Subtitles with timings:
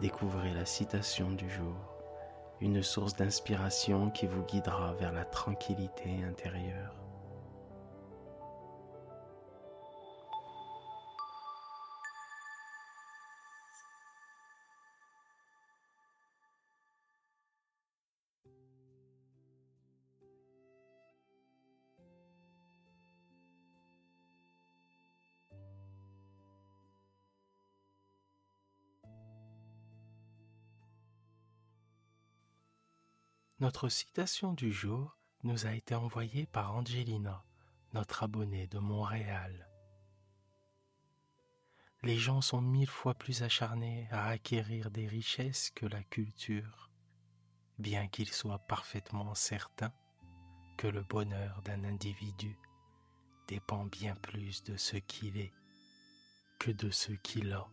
[0.00, 1.76] découvrez la citation du jour,
[2.60, 7.05] une source d'inspiration qui vous guidera vers la tranquillité intérieure.
[33.58, 37.42] Notre citation du jour nous a été envoyée par Angelina,
[37.94, 39.70] notre abonnée de Montréal.
[42.02, 46.90] Les gens sont mille fois plus acharnés à acquérir des richesses que la culture,
[47.78, 49.94] bien qu'ils soient parfaitement certains
[50.76, 52.58] que le bonheur d'un individu
[53.48, 55.54] dépend bien plus de ce qu'il est
[56.58, 57.66] que de ce qu'il a.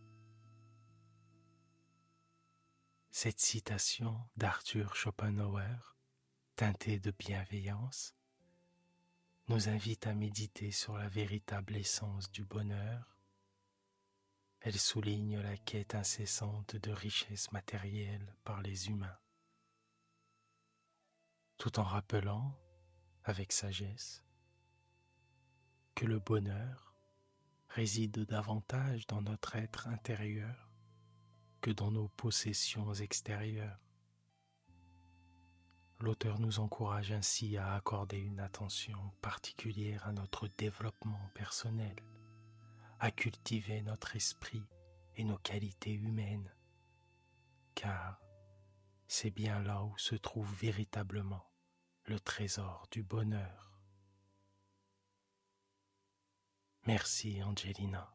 [3.24, 5.96] Cette citation d'Arthur Schopenhauer,
[6.56, 8.14] teintée de bienveillance,
[9.48, 13.16] nous invite à méditer sur la véritable essence du bonheur.
[14.60, 19.18] Elle souligne la quête incessante de richesses matérielles par les humains,
[21.56, 22.54] tout en rappelant,
[23.22, 24.22] avec sagesse,
[25.94, 26.94] que le bonheur
[27.70, 30.63] réside davantage dans notre être intérieur
[31.70, 33.78] dans nos possessions extérieures.
[36.00, 41.96] L'auteur nous encourage ainsi à accorder une attention particulière à notre développement personnel,
[43.00, 44.64] à cultiver notre esprit
[45.16, 46.52] et nos qualités humaines,
[47.74, 48.20] car
[49.06, 51.46] c'est bien là où se trouve véritablement
[52.06, 53.72] le trésor du bonheur.
[56.86, 58.14] Merci Angelina.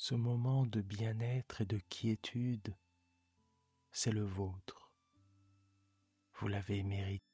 [0.00, 2.76] Ce moment de bien-être et de quiétude,
[3.90, 4.92] c'est le vôtre.
[6.34, 7.27] Vous l'avez mérité.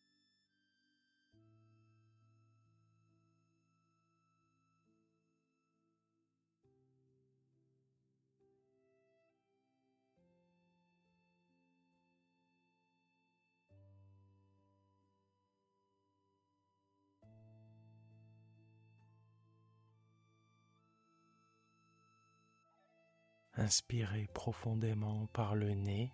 [23.65, 26.13] Inspirez profondément par le nez.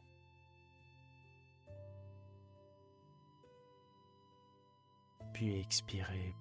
[5.34, 6.32] Puis expirez.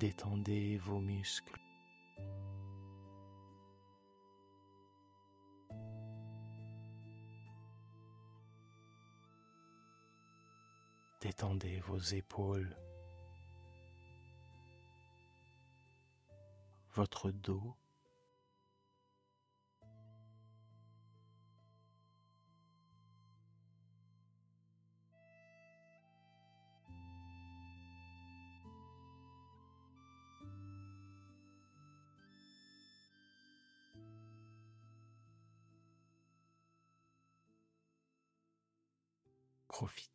[0.00, 1.60] Détendez vos muscles.
[11.20, 12.74] Détendez vos épaules,
[16.94, 17.76] votre dos,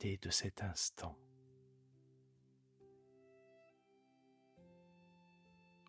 [0.06, 1.18] De cet instant.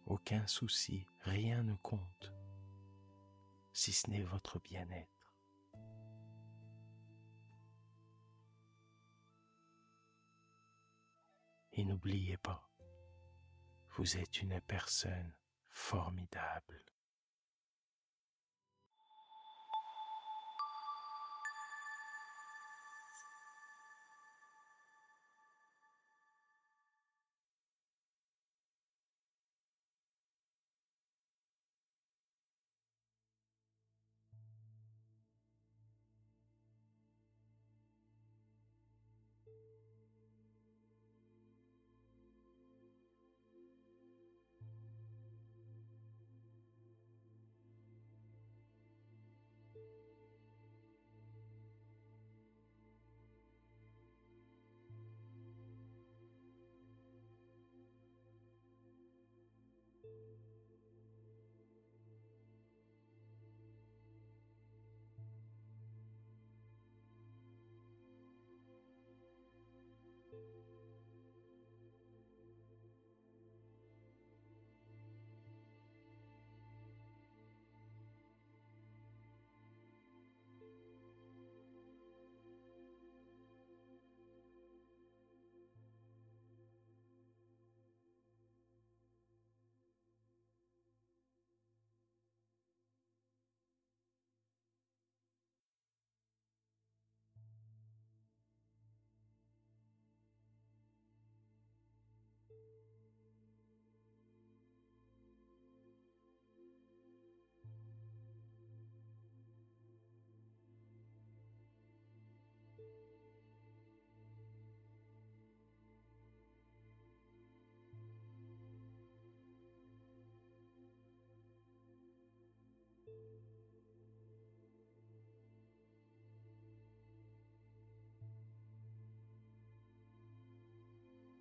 [0.06, 2.32] Aucun souci, rien ne compte,
[3.74, 5.34] si ce n'est votre bien-être.
[11.72, 12.66] Et n'oubliez pas,
[13.90, 15.34] vous êtes une personne
[15.68, 16.82] formidable.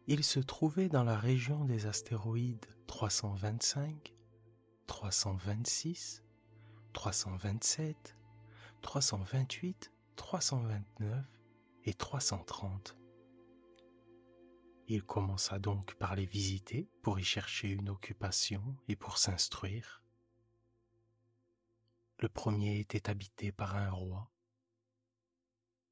[0.08, 4.14] Il se trouvait dans la région des astéroïdes 325,
[4.86, 6.24] 326,
[6.94, 8.16] 327,
[8.84, 11.26] 328, 329
[11.86, 12.96] et 330.
[14.88, 20.04] Il commença donc par les visiter pour y chercher une occupation et pour s'instruire.
[22.20, 24.30] Le premier était habité par un roi.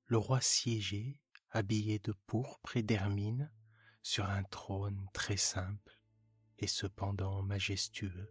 [0.06, 1.20] Le roi siégeait,
[1.50, 3.52] habillé de pourpre et d'hermine,
[4.04, 6.00] sur un trône très simple
[6.60, 8.30] et cependant majestueux.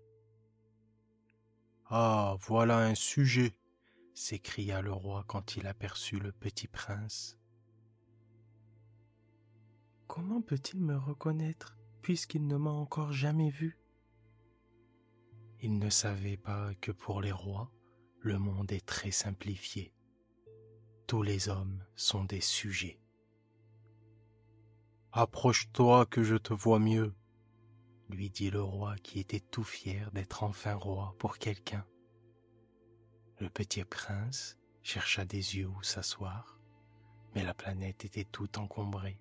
[1.86, 3.58] Ah, voilà un sujet,
[4.14, 7.38] s'écria le roi quand il aperçut le petit prince.
[10.06, 13.78] Comment peut-il me reconnaître puisqu'il ne m'a encore jamais vu?
[15.60, 17.70] Il ne savait pas que pour les rois,
[18.20, 19.94] le monde est très simplifié.
[21.06, 23.01] Tous les hommes sont des sujets.
[25.14, 27.14] Approche-toi que je te vois mieux,
[28.08, 31.84] lui dit le roi qui était tout fier d'être enfin roi pour quelqu'un.
[33.38, 36.58] Le petit prince chercha des yeux où s'asseoir,
[37.34, 39.20] mais la planète était tout encombrée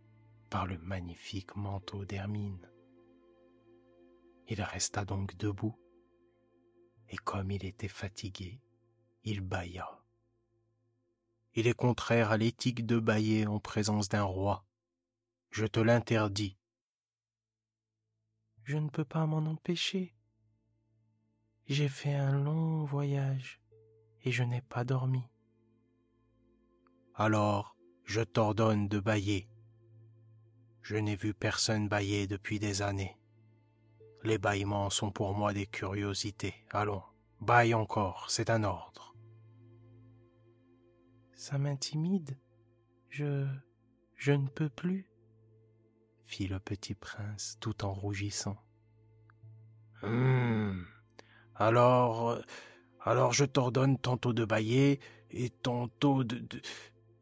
[0.49, 2.71] par le magnifique manteau d'hermine.
[4.47, 5.77] Il resta donc debout,
[7.09, 8.61] et comme il était fatigué,
[9.25, 10.01] il bâilla.
[11.53, 14.63] Il est contraire à l'éthique de bâiller en présence d'un roi,
[15.51, 16.57] je te l'interdis.
[18.63, 20.15] Je ne peux pas m'en empêcher.
[21.65, 23.61] J'ai fait un long voyage
[24.23, 25.23] et je n'ai pas dormi.
[27.15, 29.49] Alors, je t'ordonne de bailler.
[30.81, 33.17] Je n'ai vu personne bailler depuis des années.
[34.23, 36.55] Les bâillements sont pour moi des curiosités.
[36.71, 37.03] Allons,
[37.41, 39.15] baille encore, c'est un ordre.
[41.33, 42.39] Ça m'intimide.
[43.09, 43.45] Je...
[44.15, 45.10] je ne peux plus
[46.31, 48.55] fit le petit prince tout en rougissant.
[50.01, 50.87] Hum.
[51.55, 52.39] Alors,
[53.01, 56.61] alors je t'ordonne tantôt de bailler et tantôt de, de...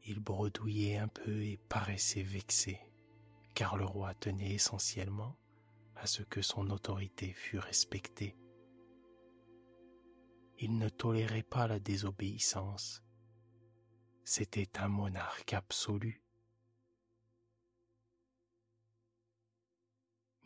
[0.06, 2.80] Il bredouillait un peu et paraissait vexé,
[3.56, 5.36] car le roi tenait essentiellement
[5.96, 8.38] à ce que son autorité fût respectée.
[10.60, 13.04] Il ne tolérait pas la désobéissance.
[14.24, 16.22] C'était un monarque absolu.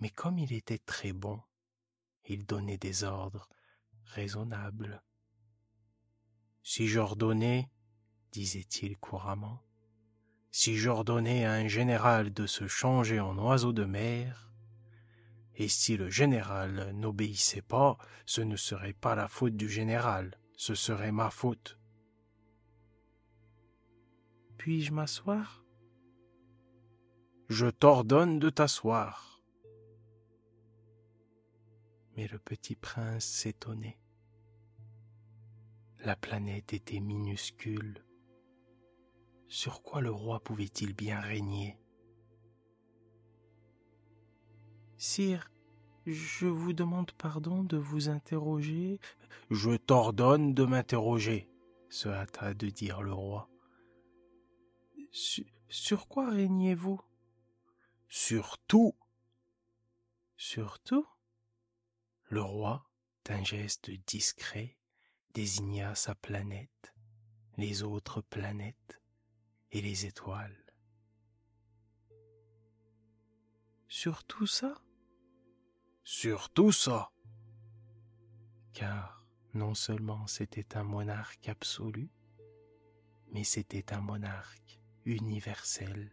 [0.04, 1.40] Mais comme il était très bon,
[2.26, 3.48] il donnait des ordres
[4.04, 5.02] raisonnables.
[6.62, 7.72] Si j'ordonnais,
[8.34, 9.62] disait-il couramment,
[10.52, 14.52] si j'ordonnais à un général de se changer en oiseau de mer,
[15.56, 20.76] et si le général n'obéissait pas, ce ne serait pas la faute du général, ce
[20.76, 21.80] serait ma faute.
[24.58, 25.64] Puis-je m'asseoir?
[27.48, 29.33] Je t'ordonne de t'asseoir.
[32.16, 34.00] Mais le petit prince s'étonnait.
[36.00, 38.04] La planète était minuscule.
[39.48, 41.80] Sur quoi le roi pouvait-il bien régner?
[44.98, 45.50] Sire,
[46.06, 49.00] je vous demande pardon de vous interroger.
[49.50, 51.50] Je t'ordonne de m'interroger,
[51.90, 53.50] se hâta de dire le roi.
[55.12, 57.02] Sur, sur quoi régnez-vous?
[58.10, 58.96] Sur tout.
[60.36, 61.08] Sur tout?
[62.34, 62.90] Le roi,
[63.26, 64.76] d'un geste discret,
[65.36, 66.96] désigna sa planète,
[67.58, 69.00] les autres planètes
[69.72, 70.74] et les étoiles.
[73.88, 74.84] Sur tout ça?
[76.04, 77.12] Sur tout ça.
[78.74, 82.10] Car non seulement c'était un monarque absolu,
[83.32, 86.12] mais c'était un monarque universel.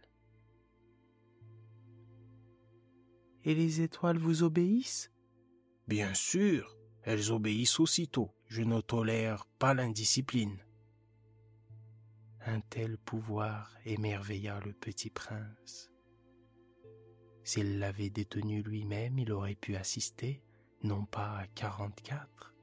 [3.43, 5.11] Et les étoiles vous obéissent?
[5.91, 8.33] Bien sûr, elles obéissent aussitôt.
[8.47, 10.57] Je ne tolère pas l'indiscipline.
[12.45, 15.91] Un tel pouvoir émerveilla le petit prince.
[17.43, 20.41] S'il l'avait détenu lui-même, il aurait pu assister,
[20.81, 22.55] non pas à quarante-quatre,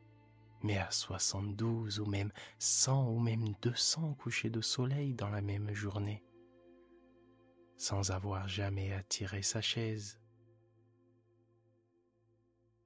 [0.63, 5.43] mais à soixante-douze ou même cent ou même deux cents couchers de soleil dans la
[5.43, 6.25] même journée,
[7.77, 10.19] sans avoir jamais attiré sa chaise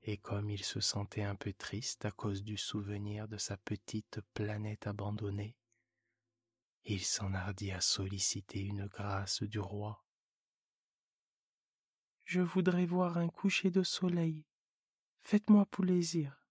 [0.05, 4.21] et comme il se sentait un peu triste à cause du souvenir de sa petite
[4.35, 5.57] planète abandonnée,
[6.85, 10.05] il s'enhardit à solliciter une grâce du roi.
[12.25, 14.45] Je voudrais voir un coucher de soleil.
[15.21, 16.45] Faites-moi plaisir.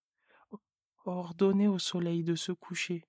[1.06, 3.06] Ordonnez au soleil de se coucher.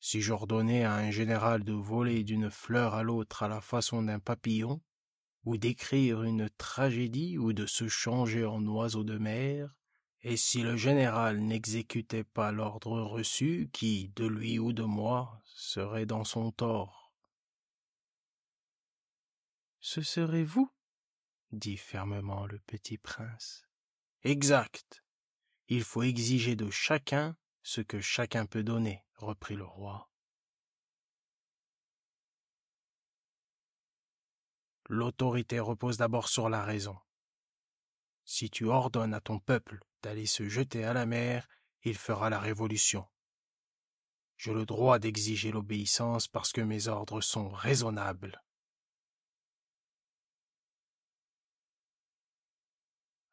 [0.00, 4.18] Si j'ordonnais à un général de voler d'une fleur à l'autre à la façon d'un
[4.18, 4.82] papillon,
[5.44, 9.74] ou d'écrire une tragédie ou de se changer en oiseau de mer,
[10.22, 16.06] et si le général n'exécutait pas l'ordre reçu, qui, de lui ou de moi, serait
[16.06, 17.14] dans son tort?
[19.80, 20.70] Ce serait vous
[21.52, 23.66] dit fermement le petit prince.
[24.22, 25.02] Exact.
[25.68, 30.09] Il faut exiger de chacun ce que chacun peut donner, reprit le roi.
[34.92, 36.98] L'autorité repose d'abord sur la raison.
[38.24, 41.46] Si tu ordonnes à ton peuple d'aller se jeter à la mer,
[41.84, 43.06] il fera la révolution.
[44.36, 48.42] J'ai le droit d'exiger l'obéissance parce que mes ordres sont raisonnables.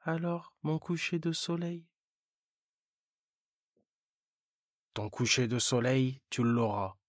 [0.01, 1.87] Alors, mon coucher de soleil?
[4.93, 6.99] Ton coucher de soleil, tu l'auras.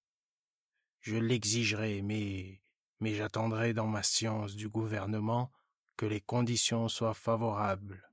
[1.00, 2.62] Je l'exigerai, mais
[3.00, 5.52] mais j'attendrai dans ma science du gouvernement
[5.97, 8.11] que les conditions soient favorables.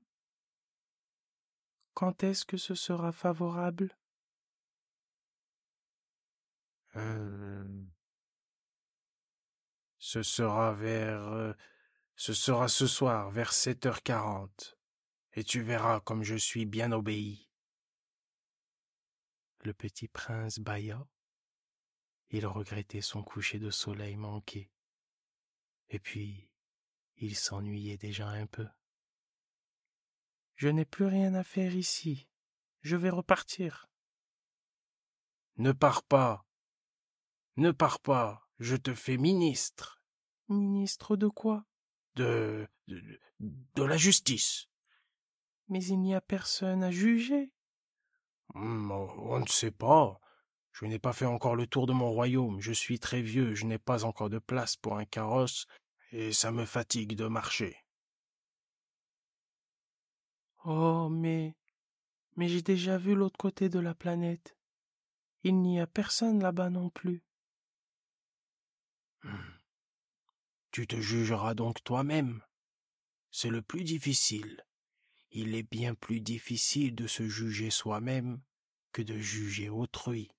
[1.94, 3.96] Quand est-ce que ce sera favorable?
[6.96, 7.86] Euh,
[10.06, 11.26] Ce sera vers...
[11.32, 11.52] Euh,
[12.14, 14.78] ce sera ce soir vers sept heures quarante,
[15.32, 17.50] et tu verras comme je suis bien obéi.
[19.64, 21.04] Le petit prince bâilla.
[22.30, 24.70] Il regrettait son coucher de soleil manqué.
[25.90, 26.50] Et puis,
[27.16, 28.66] il s'ennuyait déjà un peu.
[30.56, 32.28] Je n'ai plus rien à faire ici.
[32.80, 33.88] Je vais repartir.
[35.56, 36.46] Ne pars pas.
[37.56, 38.48] Ne pars pas.
[38.58, 40.02] Je te fais ministre.
[40.48, 41.66] Ministre de quoi?
[42.14, 44.68] De, de, de la justice.
[45.68, 47.52] Mais il n'y a personne à juger.
[48.54, 50.20] Hmm, on ne sait pas.
[50.78, 53.64] Je n'ai pas fait encore le tour de mon royaume, je suis très vieux, je
[53.64, 55.66] n'ai pas encore de place pour un carrosse,
[56.12, 57.78] et ça me fatigue de marcher.
[60.66, 61.56] Oh, mais.
[62.36, 64.58] Mais j'ai déjà vu l'autre côté de la planète.
[65.44, 67.24] Il n'y a personne là-bas non plus.
[69.22, 69.56] Hmm.
[70.72, 72.42] Tu te jugeras donc toi-même.
[73.30, 74.66] C'est le plus difficile.
[75.30, 78.42] Il est bien plus difficile de se juger soi-même
[78.92, 80.35] que de juger autrui.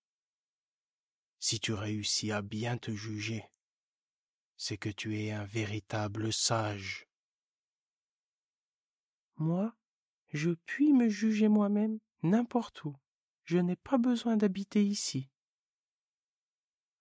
[1.40, 3.44] Si tu réussis à bien te juger,
[4.58, 7.08] c'est que tu es un véritable sage.
[9.36, 9.76] Moi,
[10.30, 12.96] je puis me juger moi-même n'importe où.
[13.46, 15.30] Je n'ai pas besoin d'habiter ici.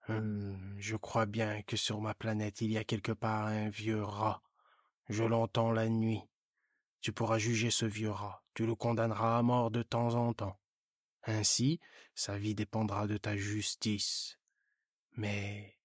[0.09, 4.03] Hum, je crois bien que sur ma planète il y a quelque part un vieux
[4.03, 4.43] rat.
[5.09, 6.21] Je l'entends la nuit.
[7.01, 10.59] Tu pourras juger ce vieux rat, tu le condamneras à mort de temps en temps.
[11.27, 11.81] Ainsi,
[12.15, 14.39] sa vie dépendra de ta justice.
[15.13, 15.77] Mais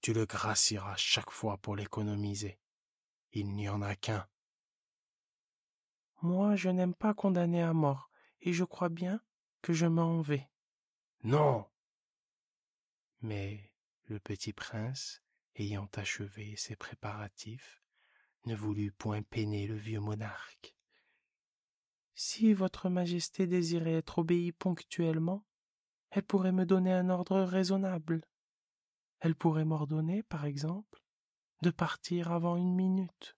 [0.00, 2.58] tu le gracieras chaque fois pour l'économiser.
[3.32, 4.26] Il n'y en a qu'un.
[6.22, 8.10] Moi, je n'aime pas condamner à mort,
[8.40, 9.20] et je crois bien
[9.62, 10.48] que je m'en vais.
[11.24, 11.66] Non.
[13.20, 13.72] Mais
[14.04, 15.22] le petit prince,
[15.56, 17.82] ayant achevé ses préparatifs,
[18.44, 20.73] ne voulut point peiner le vieux monarque.
[22.14, 25.44] Si votre majesté désirait être obéie ponctuellement,
[26.10, 28.24] elle pourrait me donner un ordre raisonnable.
[29.18, 31.02] Elle pourrait m'ordonner, par exemple,
[31.62, 33.36] de partir avant une minute.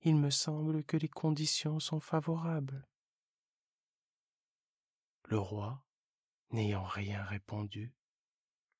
[0.00, 2.88] Il me semble que les conditions sont favorables.
[5.24, 5.84] Le roi,
[6.50, 7.94] n'ayant rien répondu,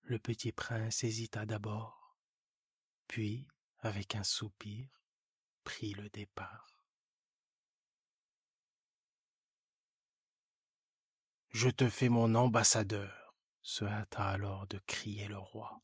[0.02, 2.18] le petit prince hésita d'abord,
[3.06, 3.46] puis,
[3.78, 4.88] avec un soupir,
[5.62, 6.74] prit le départ.
[11.54, 15.80] Je te fais mon ambassadeur, se hâta alors de crier le roi.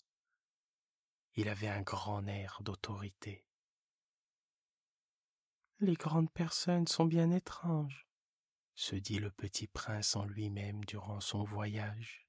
[1.37, 3.47] Il avait un grand air d'autorité.
[5.79, 8.09] Les grandes personnes sont bien étranges,
[8.75, 12.27] se dit le petit prince en lui-même durant son voyage.